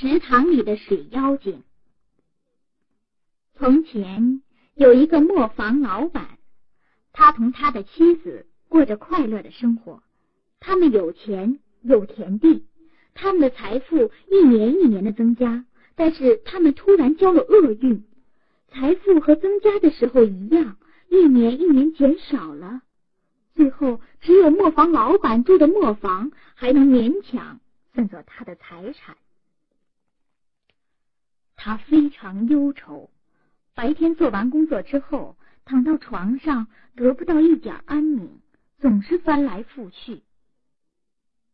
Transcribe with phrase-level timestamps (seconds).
[0.00, 1.62] 池塘里的水妖精。
[3.58, 4.40] 从前
[4.74, 6.38] 有一个磨坊老板，
[7.12, 10.02] 他同他的妻子过着快乐的生活。
[10.58, 12.64] 他们有钱有田地，
[13.12, 15.66] 他们的财富一年一年的增加。
[15.96, 18.02] 但是他们突然交了厄运，
[18.68, 20.78] 财富和增加的时候一样，
[21.10, 22.80] 一年一年减少了。
[23.54, 27.60] 最后，只有磨坊老板住的磨坊还能勉强
[27.92, 29.14] 算作他的财产。
[31.62, 33.10] 他非常忧愁，
[33.74, 38.40] 白天做完工作之后，躺到床上得不到一点安宁，
[38.78, 40.22] 总是翻来覆去。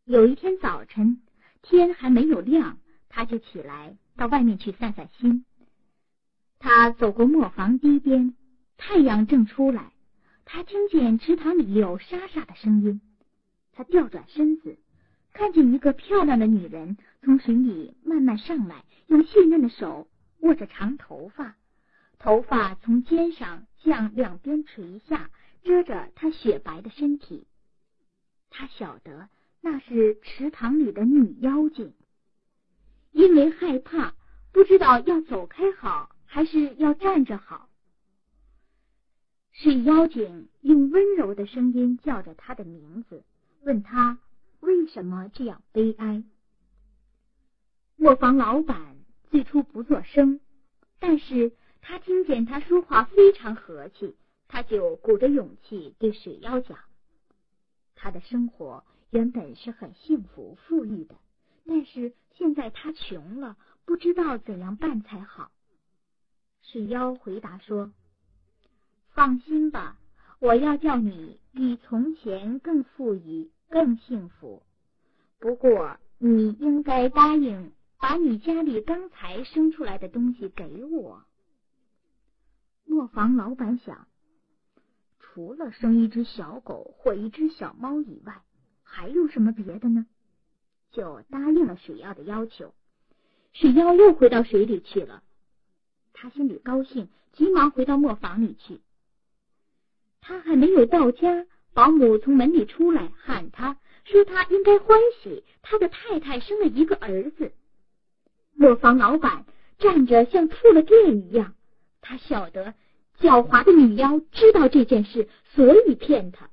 [0.04, 1.20] 有一天早晨，
[1.60, 2.78] 天还没有亮，
[3.08, 5.44] 他就起来到外面去散散心。
[6.60, 8.32] 他走过磨坊堤边，
[8.76, 9.90] 太阳正出来。
[10.44, 13.00] 他听见池塘里有沙沙的声音，
[13.72, 14.78] 他调转身子，
[15.32, 20.08] 看见一个漂亮的女人从水里慢慢上来，用细嫩的手
[20.40, 21.56] 握着长头发，
[22.18, 25.30] 头发从肩上向两边垂下，
[25.62, 27.46] 遮着她雪白的身体。
[28.50, 29.28] 他晓得
[29.60, 31.92] 那是池塘里的女妖精，
[33.12, 34.14] 因为害怕，
[34.52, 37.68] 不知道要走开好，还是要站着好。
[39.52, 43.24] 水妖精用温柔的声音叫着他的名字，
[43.62, 44.18] 问他
[44.60, 46.22] 为什么这样悲哀。
[47.96, 48.95] 磨坊老板
[49.36, 50.40] 最初不作声，
[50.98, 54.16] 但是他听见他说话非常和气，
[54.48, 56.78] 他就鼓着勇气对水妖讲：
[57.94, 61.16] 他的生活原本是很幸福富裕的，
[61.66, 65.50] 但是现在他穷了，不知道怎样办才好。
[66.62, 67.92] 水妖回答说。
[69.10, 69.98] 放心吧，
[70.38, 74.62] 我要叫你比从前更富裕、更幸福。
[75.38, 81.24] 不过，你应该答应把你家里刚才生出来的东西给我。
[82.84, 84.06] 磨坊老板想，
[85.18, 88.42] 除了生一只小狗或一只小猫以外，
[88.82, 90.06] 还有什么别的呢？
[90.92, 92.72] 就答应了水妖的要求。
[93.52, 95.22] 水妖又回到水里去了，
[96.12, 98.80] 他心里高兴，急忙回到磨坊里去。
[100.20, 107.52] 他还没有到家，保姆从门里出来喊他，说他应该欢喜，他的太太生了一个儿子。
[108.56, 109.44] 磨坊老板
[109.78, 111.54] 站着像触了电一样，
[112.00, 112.74] 他晓得
[113.18, 116.50] 狡猾的女妖知道这件事，所以骗他。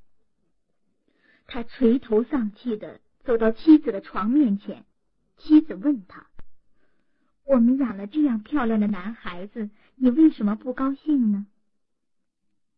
[1.48, 4.86] 他垂头丧气的走到妻子的床面前，
[5.38, 6.28] 妻子问他
[7.46, 11.46] ：“我们养了这样漂亮的男孩子，你为什么不高兴呢？”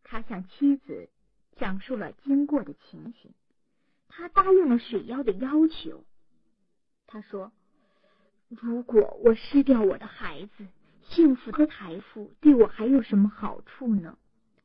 [0.04, 1.10] 他向妻子
[1.56, 3.32] 讲述了经过的情形，
[4.08, 6.04] 他答应了水妖的要求。
[7.08, 7.52] 他说
[8.50, 10.66] ：“如果我失掉我的孩子，
[11.02, 14.18] 幸福和财富对我还有什么好处呢？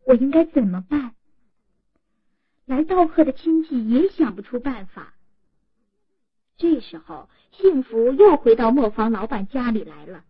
[0.06, 1.14] 我应该怎么办？”
[2.66, 5.14] 来道贺的亲戚也想不出办法。
[6.56, 10.24] 这时候，幸福又回到磨坊老板家里来了。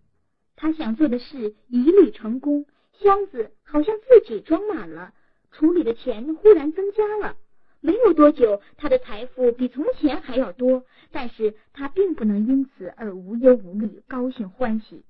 [0.56, 2.66] 他想做的事一律成功。
[2.92, 5.14] 箱子好像自己装满了，
[5.50, 7.36] 处理的钱忽然增加了。
[7.80, 15.02] 没有多久，他的财富比从前还要多，但是他并不能因此而无忧无虑、高兴欢喜。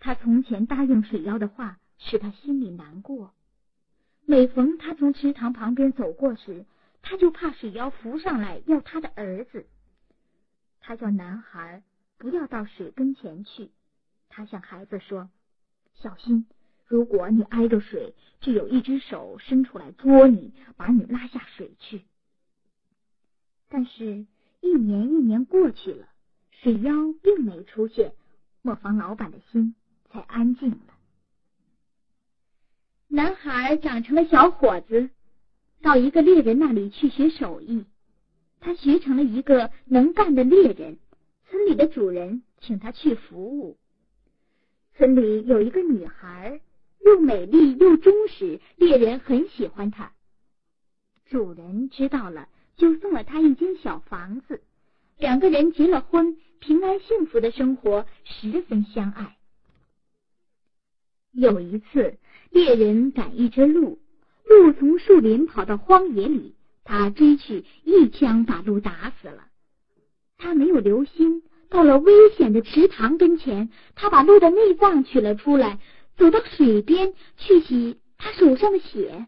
[0.00, 3.34] 他从前答应水妖的话，使他心里难过。
[4.24, 6.64] 每逢他从池塘旁边走过时，
[7.02, 9.66] 他就怕水妖浮上来要他的儿子。
[10.80, 11.82] 他叫男孩
[12.16, 13.70] 不要到水跟前去。
[14.28, 15.28] 他向孩子说
[15.94, 16.46] ：“小心。”
[16.92, 22.02] 如果你挨着水，就有一只手伸出来捉你，把你拉下水去。
[23.70, 24.26] 但是，
[24.60, 26.06] 一年一年过去了，
[26.50, 26.92] 水妖
[27.22, 28.12] 并没出现，
[28.60, 29.74] 磨坊老板的心
[30.10, 30.76] 才安静了。
[33.08, 35.08] 男孩长成了小伙子，
[35.80, 37.86] 到一个猎人那里去学手艺。
[38.60, 40.98] 他学成了一个能干的猎人，
[41.48, 43.78] 村里的主人请他去服务。
[44.94, 46.60] 村里有一个女孩。
[47.04, 50.12] 又美丽又忠实，猎人很喜欢它。
[51.26, 54.62] 主人知道了，就送了他一间小房子。
[55.18, 59.36] 两个人结了婚，平安幸福的生活，十分相爱。
[61.32, 62.18] 有一次，
[62.50, 63.98] 猎人赶一只鹿，
[64.44, 66.54] 鹿从树林跑到荒野里，
[66.84, 69.46] 他追去，一枪把鹿打死了。
[70.36, 75.78] 他没有留心，到了危险的池塘跟前，他把鹿的内脏取了出来。
[76.16, 79.26] 走到水边去洗他手上的血，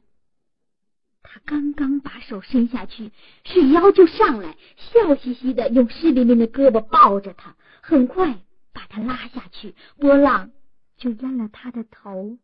[1.22, 3.10] 他刚刚把手伸下去，
[3.44, 8.38] 水妖就上来，笑嘻嘻的用湿淋淋的胳膊抱着他，很快
[8.72, 10.52] 把他拉下去，波浪
[10.96, 12.38] 就淹了他的头。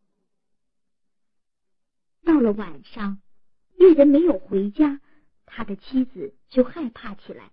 [2.23, 3.19] 到了晚上，
[3.77, 4.99] 猎人没有回家，
[5.45, 7.51] 他的妻子就害怕起来。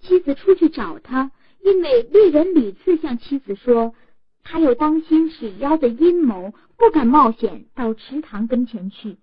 [0.00, 1.30] 妻子出去找他，
[1.64, 3.94] 因为猎人屡次向妻子说，
[4.42, 9.16] 他又当心水妖的阴谋，不敢冒险到池塘跟前去，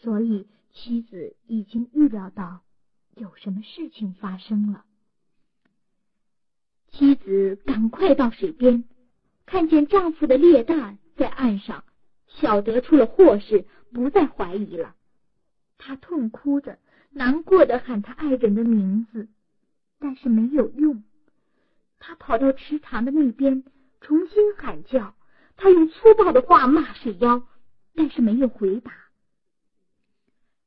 [0.00, 2.60] 所以妻子已经预料到
[3.14, 4.84] 有什么事情发生了。
[6.90, 8.84] 妻子赶快到水边，
[9.46, 11.84] 看见丈夫的猎蛋在岸上。
[12.26, 14.94] 晓得出了祸事，不再怀疑了。
[15.78, 16.78] 他痛哭着，
[17.10, 19.28] 难过的喊他爱人的名字，
[19.98, 21.02] 但是没有用。
[21.98, 23.64] 他跑到池塘的那边，
[24.08, 25.14] 重新喊叫。
[25.58, 27.46] 他用粗暴的话骂水妖，
[27.94, 28.90] 但是没有回答。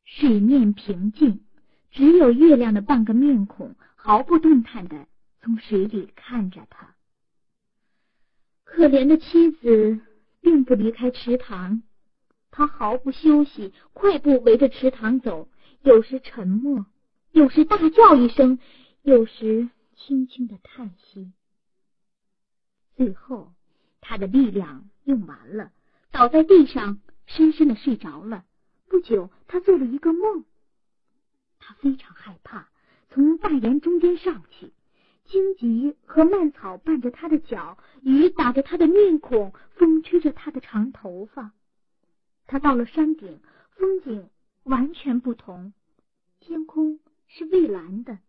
[0.05, 1.43] 水面平静，
[1.89, 5.07] 只有月亮的半个面孔毫不动弹的
[5.41, 6.95] 从水里看着他。
[8.63, 9.99] 可怜的妻子。
[10.43, 11.83] 并不离开池塘，
[12.49, 15.47] 他毫不休息，快步围着池塘走，
[15.83, 16.87] 有时沉默，
[17.31, 18.57] 有时大叫一声，
[19.03, 21.31] 有时轻轻的叹息。
[22.95, 23.53] 最后，
[23.99, 25.71] 他的力量用完了，
[26.11, 28.45] 倒在地上，深深的睡着了。
[28.87, 30.43] 不久，他做了一个梦，
[31.59, 32.69] 他非常害怕，
[33.09, 34.73] 从大岩中间上去。
[35.23, 41.53] 荆棘和蔓草绊着他的脚，雨打着他的面孔，风吹着他的长头发。
[42.47, 43.39] 他到了山顶，
[43.69, 44.29] 风景
[44.63, 45.71] 完全不同。
[46.41, 48.19] 天空是蔚蓝的，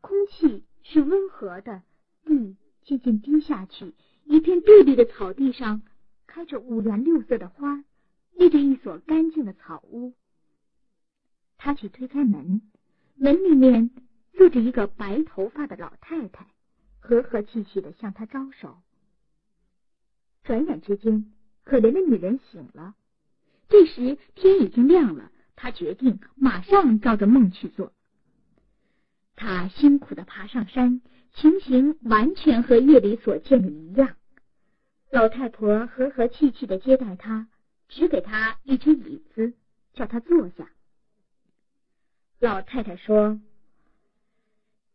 [0.00, 1.82] 空气是温和的，
[2.24, 3.92] 地渐渐低下去。
[4.24, 5.82] 一片碧绿的草地上
[6.26, 7.84] 开着五颜六色的花，
[8.32, 10.14] 立着一所干净的草屋。
[11.58, 12.62] 他去推开门，
[13.16, 13.90] 门里面
[14.34, 16.46] 坐着一个白头发的老太太。
[17.04, 18.78] 和和气气的向他招手。
[20.44, 21.32] 转眼之间，
[21.64, 22.94] 可怜的女人醒了。
[23.68, 27.92] 这时天已经亮了，他决定马上照着梦去做。
[29.34, 31.00] 他辛苦的爬上山，
[31.34, 34.16] 情形完全和夜里所见的一样。
[35.10, 37.48] 老太婆和和气气的接待他，
[37.88, 39.54] 只给他一只椅子，
[39.94, 40.70] 叫他坐下。
[42.38, 43.40] 老太太说：“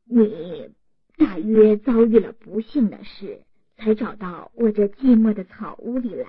[0.05, 0.71] 你。”
[1.17, 3.41] 大约遭遇了不幸的事，
[3.75, 6.27] 才找到我这寂寞的草屋里来。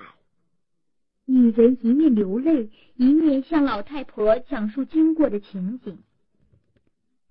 [1.27, 5.99] 女人一面流泪，一面向老太婆讲述经过的情景。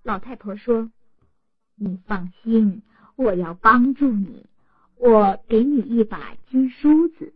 [0.04, 0.92] 老太婆说
[1.78, 2.82] ：“你放心，
[3.16, 4.46] 我要帮助你。
[4.96, 7.32] 我给你一把金梳子，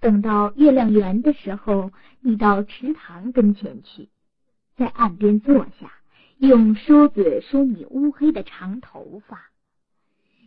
[0.00, 4.08] 等到月亮圆的时候，你到池塘跟前去，
[4.76, 5.92] 在岸边坐下，
[6.38, 9.50] 用梳子梳你乌黑的长头发。”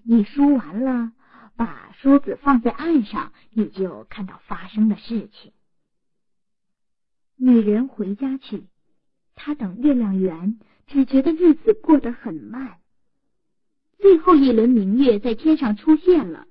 [0.03, 1.13] 你梳完了，
[1.55, 5.53] 把梳子放在岸上，你就看到发生的事情。
[7.37, 8.65] 女人回家去，
[9.35, 12.78] 她等月亮圆，只觉得日子过得很慢。
[13.99, 16.47] 最后一轮明月在天上出现了，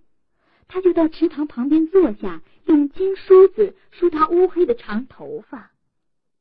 [0.68, 5.72] 他就到池塘旁边坐下，用金梳子梳他乌黑的长头发。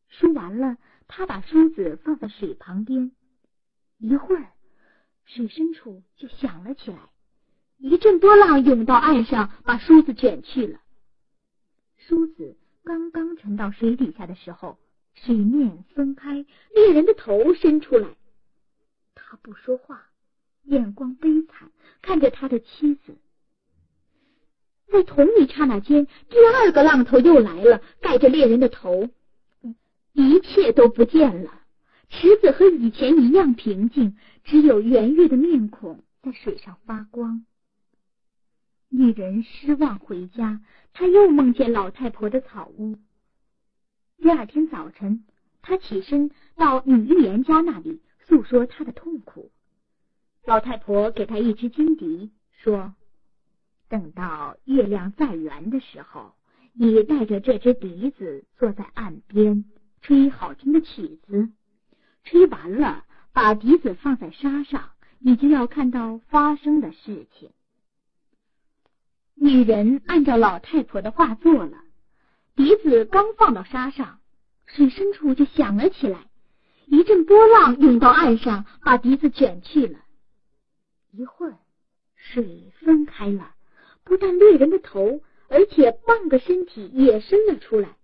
[0.10, 0.78] 梳完了，
[1.08, 3.12] 他把梳子放在水旁边，
[4.00, 4.48] 一会儿。
[5.26, 7.00] 水深处就响了起来，
[7.78, 10.80] 一阵波浪涌到岸上，把梳子卷去了。
[11.98, 14.80] 梳子刚刚沉到水底下的时候，
[15.14, 18.16] 水面分开，猎人的头伸出来。
[19.16, 20.07] 他不说话，
[20.68, 21.72] 眼光悲惨，
[22.02, 23.18] 看着他的妻子。
[24.92, 29.10] 在同一刹那间，第二个浪头又来了，盖着猎人的头，
[30.14, 31.62] 一切都不见了。
[32.10, 37.46] 池子和以前一样平静，只有圆月的面孔在水上发光。
[38.90, 40.62] 女人失望回家，
[40.94, 42.98] 她又梦见老太婆的草屋。
[44.18, 45.26] 第二天早晨，
[45.62, 49.52] 她起身到女预言家那里诉说她的痛苦。
[50.48, 52.32] 老太婆给她一支金笛，
[52.64, 52.94] 说
[53.90, 56.36] ：“等到月亮再圆的时候，
[56.72, 59.66] 你带着这支笛子坐在岸边，
[60.02, 61.50] 吹好听的曲子。”
[62.24, 67.50] 吹完了，把笛子放在沙上，你就要看到发生的事情。
[69.36, 71.78] 女人按照老太婆的话做了，
[72.56, 74.22] 笛子刚放到沙上，
[74.66, 76.30] 水深处就响了起来，
[76.86, 80.00] 一阵波浪涌到岸上，把笛子卷去了。
[81.12, 81.58] 一会儿，
[82.16, 83.56] 水分开了，
[84.04, 87.96] 不但猎人的头，而且半个身体也伸了出来。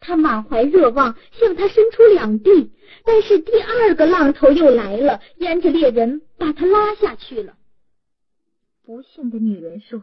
[0.00, 2.72] 他满怀热望，向他伸出两臂，
[3.04, 7.56] 但是第二个浪头又来了，沿着猎人把他拉下去了。
[8.82, 10.02] 不幸的女人说：“，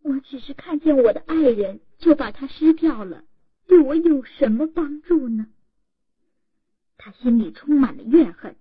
[0.00, 3.24] 我只是看见我的爱人就把他失掉了，
[3.66, 5.46] 对我有什么帮助呢？”
[6.96, 8.56] 他心里充满了怨恨，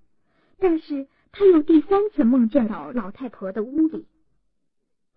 [0.59, 4.07] 但是他又第三次梦见了老太婆的屋里。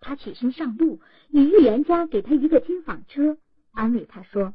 [0.00, 3.37] 他起身上路，与预言家给他一个金纺车，
[3.70, 4.54] 安慰他说：“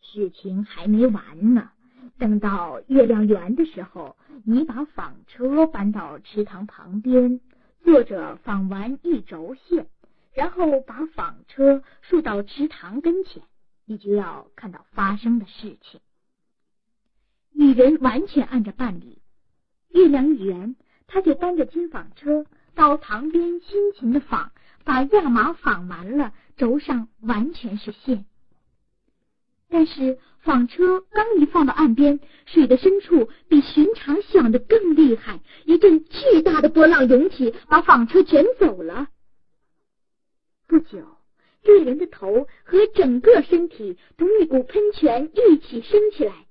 [0.00, 1.72] 事情还没完呢，
[2.18, 7.40] 等到月亮圆的时候，你把纺车搬到池塘旁边，
[7.82, 9.88] 坐着纺完一轴线，
[10.32, 13.42] 然后把纺车竖到池塘跟前，
[13.86, 16.00] 你就要看到发生的事情。”
[17.52, 19.19] 女人完全按着办理，
[19.90, 22.46] 月亮一圆，他就搬着金纺车。
[22.74, 24.52] 到塘边辛勤的纺，
[24.84, 28.24] 把亚麻纺完了，轴上完全是线。
[29.68, 39.08] 但是纺车刚一放到岸边，水的深处比寻常响的更厉害，一阵巨大的波浪涌起，把纺车卷走了。
[40.66, 41.04] 不久，
[41.62, 46.46] 猎人的头和整个身体同一股喷泉一起升起来，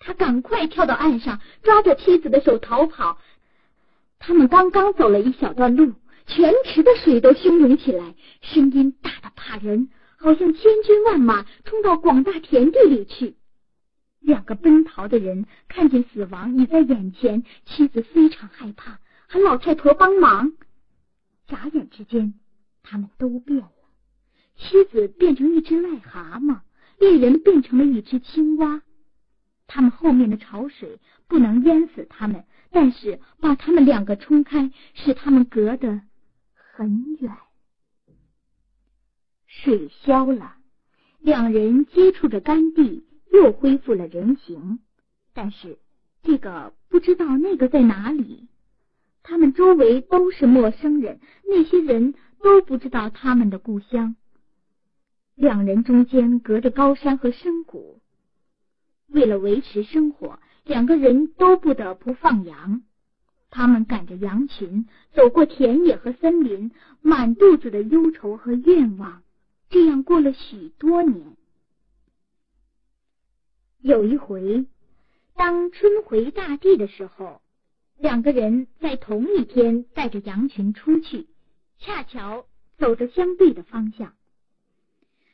[0.00, 3.18] 他赶快跳到岸上，抓着妻子的手逃跑。
[4.18, 5.92] 他们刚刚走了一小段路，
[6.26, 13.36] 全池的水都汹涌起来，声音大的怕人，好像千军万马冲到广大田地里去。
[14.20, 20.52] 两个奔逃的人看见死亡已在眼前，妻子非常害怕，喊老太婆帮忙。
[21.46, 22.34] 眨眼之间，
[22.82, 23.70] 他们都变了：
[24.56, 26.60] 妻子变成一只癞蛤蟆，
[26.98, 28.82] 猎人变成了一只青蛙。
[29.72, 30.98] 他们后面的潮水
[31.28, 32.44] 不能淹死他们。
[32.72, 36.02] 但是把他们两个冲开，使他们隔得
[36.54, 37.36] 很远。
[39.46, 40.54] 水消了，
[41.18, 44.78] 两人接触着干地，又恢复了人形。
[45.32, 45.78] 但是
[46.22, 48.48] 这个不知道那个在哪里，
[49.24, 54.14] 他们周围都是陌生人，那些人都不知道他们的故乡。
[55.34, 57.99] 两人中间隔着高山和深谷，
[59.10, 60.38] 为了维持生活。
[60.64, 62.82] 两个人都不得不放羊，
[63.48, 69.22] 他们赶着羊群走过田野和森林，满肚子的忧愁和愿望，
[69.68, 71.36] 这样过了许多年。
[73.80, 74.66] 有一回，
[75.34, 77.40] 当春回大地的时候，
[77.96, 81.26] 两个人在同一天带着羊群出去，
[81.78, 84.14] 恰巧走着相对的方向。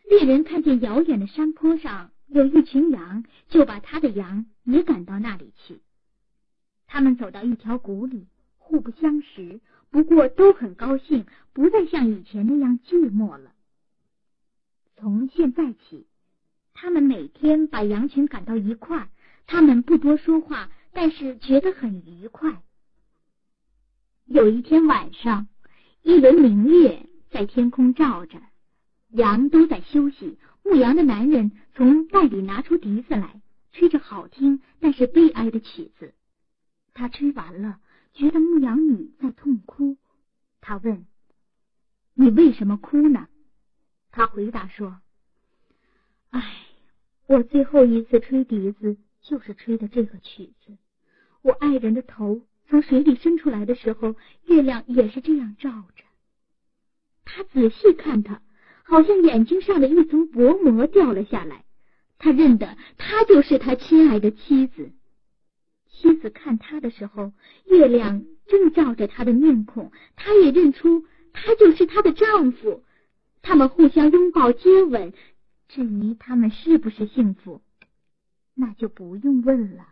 [0.09, 2.13] 猎人看见遥远的山坡上。
[2.27, 5.81] 有一群羊，就把他的羊也赶到那里去。
[6.87, 8.27] 他们走到一条谷里，
[8.59, 13.53] 互不相识，不过都很高兴，不再像以前那样寂寞了。
[14.97, 16.07] 从现在起，
[16.75, 19.09] 他们每天把羊群赶到一块儿，
[19.47, 22.63] 他们不多说话，但是觉得很愉快。
[24.25, 25.49] 有一天晚上，
[26.03, 28.41] 一轮明月在天空照着，
[29.09, 30.39] 羊都在休息。
[30.63, 36.13] 牧羊的男人从袋里拿出笛子来，吹着好听但是悲哀的曲子。
[36.93, 37.79] 他吹完了，
[38.15, 39.97] 觉得牧羊女在痛哭。
[40.61, 41.07] 他问
[42.15, 43.29] ：“你为什么哭呢？”
[44.11, 45.01] 他回答说
[46.31, 46.67] ：“唉，
[47.27, 50.77] 我最后一次吹笛子就是吹的这个曲子。
[51.43, 56.03] 我爱人的头从水里伸出来的时候，月亮也是这样照着。
[57.25, 58.43] 他仔细看他。”
[58.89, 61.65] 好像眼睛上的一层薄膜掉了下来，
[62.19, 64.93] 他认得她就是他亲爱的妻子。
[65.89, 67.33] 妻子看他的时候，
[67.65, 72.85] 月亮正照着他的面孔，他也认出他就是她的丈夫。
[73.43, 75.13] 他们互相拥抱接吻，
[75.69, 77.63] 至于他们是不是幸福，
[78.55, 79.87] 那就不用问了。